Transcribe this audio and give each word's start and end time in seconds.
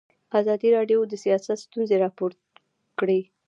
ازادي 0.39 0.69
راډیو 0.77 0.99
د 1.07 1.13
سیاست 1.23 1.57
ستونزې 1.65 1.95
راپور 2.03 2.31
کړي. 2.99 3.19